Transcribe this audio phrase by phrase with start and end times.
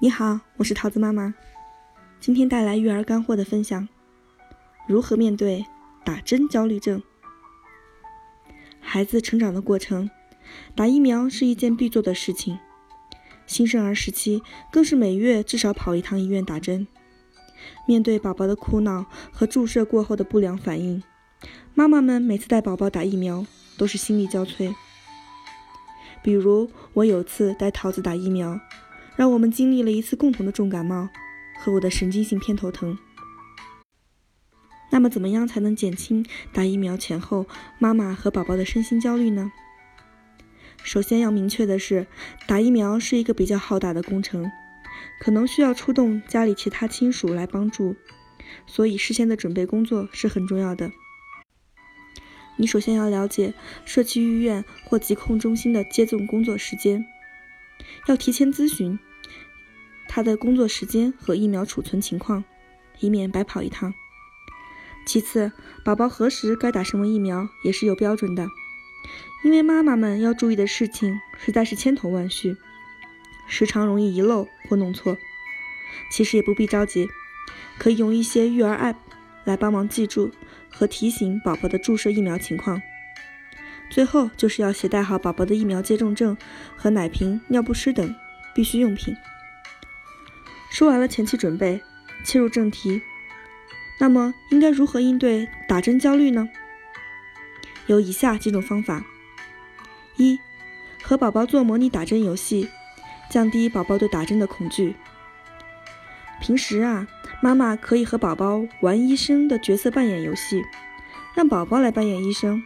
[0.00, 1.32] 你好，我是桃子妈妈，
[2.18, 3.88] 今天带来育儿干货的分享。
[4.88, 5.64] 如何面对
[6.04, 7.00] 打针焦虑症？
[8.80, 10.10] 孩子成长的过程，
[10.74, 12.58] 打疫苗是一件必做的事情。
[13.46, 14.42] 新生儿时期
[14.72, 16.88] 更是每月至少跑一趟医院打针。
[17.86, 21.02] 面对宝宝的哭闹和注射过后的不良反应，
[21.72, 23.46] 妈妈们每次带宝宝打疫苗
[23.78, 24.74] 都是心力交瘁。
[26.20, 28.60] 比如我有次带桃子打疫苗。
[29.16, 31.08] 让我们经历了一次共同的重感冒
[31.58, 32.98] 和我的神经性偏头疼。
[34.90, 37.46] 那么，怎么样才能减轻打疫苗前后
[37.78, 39.50] 妈妈和宝宝的身心焦虑呢？
[40.82, 42.06] 首先要明确的是，
[42.46, 44.50] 打疫苗是一个比较浩大的工程，
[45.18, 47.96] 可能需要出动家里其他亲属来帮助，
[48.66, 50.92] 所以事先的准备工作是很重要的。
[52.56, 53.54] 你首先要了解
[53.84, 57.04] 社区医院或疾控中心的接种工作时间。
[58.06, 58.98] 要提前咨询
[60.08, 62.44] 他的工作时间和疫苗储存情况，
[63.00, 63.92] 以免白跑一趟。
[65.06, 65.52] 其次，
[65.84, 68.48] 宝宝何时该打什么疫苗也是有标准的，
[69.44, 72.56] 因为妈妈们要注意的事情实在是千头万绪，
[73.46, 75.16] 时常容易遗漏或弄错。
[76.10, 77.08] 其实也不必着急，
[77.78, 78.96] 可以用一些育儿 App
[79.44, 80.30] 来帮忙记住
[80.70, 82.80] 和提醒宝宝的注射疫苗情况。
[83.94, 86.36] 最后就是要携带好宝宝的疫苗接种证
[86.76, 88.12] 和奶瓶、尿不湿等
[88.52, 89.14] 必需用品。
[90.68, 91.80] 说完了前期准备，
[92.24, 93.00] 切入正题。
[94.00, 96.48] 那么应该如何应对打针焦虑呢？
[97.86, 99.04] 有以下几种方法：
[100.16, 100.40] 一、
[101.00, 102.68] 和宝宝做模拟打针游戏，
[103.30, 104.96] 降低宝宝对打针的恐惧。
[106.40, 107.06] 平时啊，
[107.40, 110.64] 妈妈可以和宝宝玩医生的角色扮演游戏，
[111.36, 112.60] 让宝宝来扮演医生。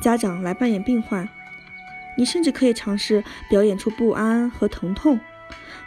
[0.00, 1.28] 家长来扮演病患，
[2.16, 5.20] 你甚至可以尝试表演出不安和疼痛，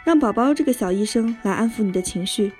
[0.04, 2.52] 让宝宝这个小医生来安抚你的情绪。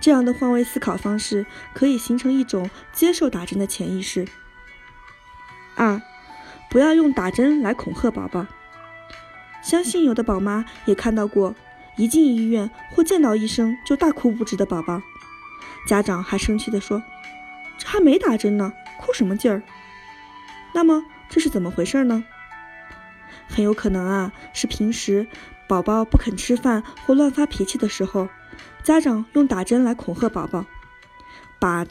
[0.00, 4.26] 这样的换位思考方式可以形成一种接受打针的潜意识。
[5.74, 6.00] 二，
[6.68, 8.46] 不要用打针来恐吓宝宝。
[9.62, 11.54] 相信有的宝妈也看到过，
[11.96, 15.00] 一进医院或见到医生就大哭不止的宝宝，
[15.88, 17.02] 家长还生气地说
[17.78, 19.62] ：“这还没打针呢，哭什么劲儿？”
[20.76, 22.22] 那么这是怎么回事呢？
[23.48, 25.26] 很有可能啊，是平时
[25.66, 28.28] 宝宝不肯吃饭或乱发脾气的时候，
[28.82, 30.66] 家长用打针来恐吓宝宝，
[31.58, 31.86] 把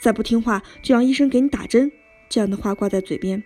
[0.00, 1.92] 再不听话就让医生给你打针
[2.30, 3.42] 这样的话挂在嘴边，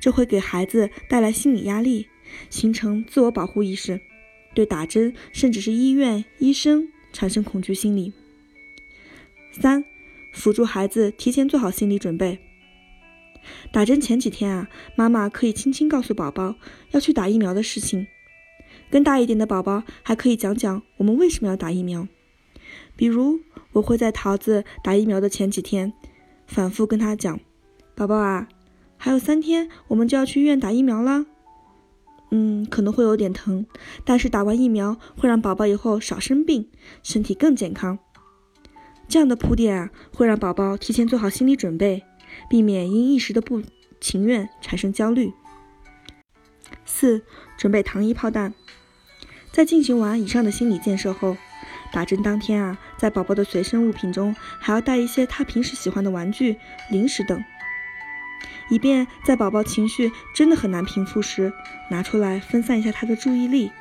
[0.00, 2.08] 这会给孩子带来心理压力，
[2.48, 4.00] 形成自我保护意识，
[4.56, 8.12] 对打针甚至是医院医生产生恐惧心理。
[9.52, 9.84] 三，
[10.32, 12.40] 辅助孩子提前做好心理准备。
[13.72, 16.54] 打针前几天啊，妈妈可以轻轻告诉宝宝
[16.90, 18.06] 要去打疫苗的事情。
[18.90, 22.06] 更大一点的宝宝还可以讲讲我们为什么要打疫苗。
[22.96, 23.40] 比如，
[23.72, 25.92] 我会在桃子打疫苗的前几天，
[26.46, 27.40] 反复跟他讲
[27.96, 28.48] ：“宝宝啊，
[28.96, 31.24] 还有三天我们就要去医院打疫苗啦。
[32.30, 33.64] 嗯，可能会有点疼，
[34.04, 36.68] 但是打完疫苗会让宝宝以后少生病，
[37.02, 37.98] 身体更健康。”
[39.08, 42.04] 这样的铺垫啊，会让宝宝提前做好心理准备。
[42.48, 43.62] 避免因一时的不
[44.00, 45.32] 情愿产生焦虑。
[46.84, 47.22] 四、
[47.56, 48.54] 准备糖衣炮弹。
[49.52, 51.36] 在进行完以上的心理建设后，
[51.92, 56.56] 打针当天啊，在宝宝的随身物品中还要带一些他平时喜欢的玩具、
[56.88, 57.42] 零食等，
[58.68, 61.52] 以便在宝宝情绪真的很难平复时，
[61.90, 63.72] 拿出来分散一下他的注意力，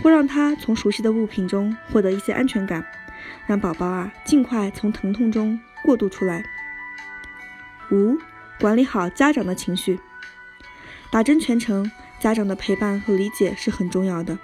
[0.00, 2.84] 或让他从熟悉的物品中获得一些安全感，
[3.48, 6.44] 让宝宝啊尽快从疼痛中过渡出来。
[7.90, 8.16] 五、
[8.58, 10.00] 管理好家长的情绪。
[11.10, 14.38] 打针全程，家长的陪伴和理解是很重要的。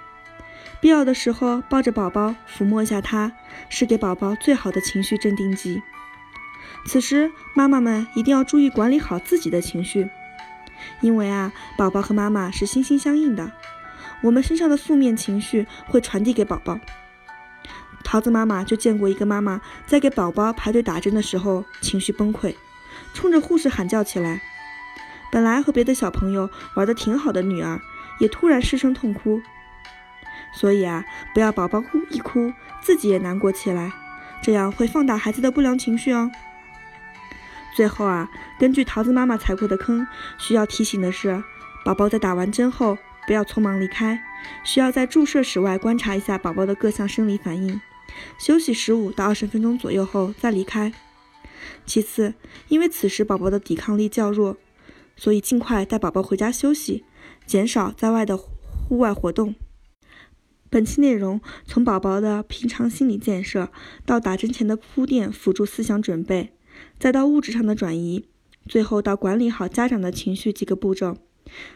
[0.79, 3.31] 必要的时候，抱着宝宝，抚摸一下他，
[3.69, 5.81] 是给宝宝最好的情绪镇定剂。
[6.85, 10.09] 此时，妈妈们一定要注意管理好自己的情绪，
[11.01, 13.51] 因为啊，宝宝和妈妈是心心相印的。
[14.21, 16.79] 我们身上的负面情绪会传递给宝宝。
[18.03, 22.53] 桃子妈妈就见过一个妈妈在给宝宝排队打针的时候，情绪崩溃。
[23.17, 24.41] 冲着护士喊叫起来，
[25.31, 27.81] 本来和别的小朋友玩的挺好的女儿，
[28.19, 29.41] 也突然失声痛哭。
[30.53, 31.03] 所以啊，
[31.33, 33.91] 不要宝宝哭一哭，自己也难过起来，
[34.43, 36.29] 这样会放大孩子的不良情绪哦。
[37.75, 38.29] 最后啊，
[38.59, 40.05] 根据桃子妈妈踩过的坑，
[40.37, 41.43] 需要提醒的是，
[41.83, 44.21] 宝宝在打完针后不要匆忙离开，
[44.63, 47.81] 需要在注射室外观察一下宝宝的各项生理反应，
[48.37, 50.93] 休息十五到二十分钟左右后再离开。
[51.85, 52.33] 其次，
[52.67, 54.57] 因为此时宝宝的抵抗力较弱，
[55.15, 57.03] 所以尽快带宝宝回家休息，
[57.45, 59.55] 减少在外的户外活动。
[60.69, 63.71] 本期内容从宝宝的平常心理建设，
[64.05, 66.51] 到打针前的铺垫辅助思想准备，
[66.99, 68.25] 再到物质上的转移，
[68.67, 71.17] 最后到管理好家长的情绪几个步骤，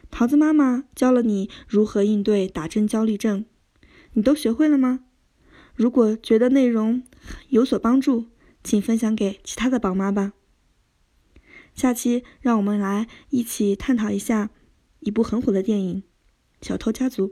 [0.09, 3.45] 桃子妈妈教了你如何应对打针焦虑症，
[4.13, 4.99] 你都学会了吗？
[5.73, 7.01] 如果觉得内容
[7.47, 8.25] 有所帮助，
[8.63, 10.33] 请分享给其他的宝妈吧。
[11.73, 14.49] 下期让我们来一起探讨一下
[14.99, 16.03] 一部很火的电影
[16.67, 17.29] 《小偷家族》。